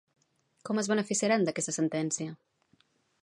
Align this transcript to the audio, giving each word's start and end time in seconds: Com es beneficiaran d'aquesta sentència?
Com 0.69 0.81
es 0.81 0.89
beneficiaran 0.91 1.45
d'aquesta 1.49 1.77
sentència? 1.79 2.35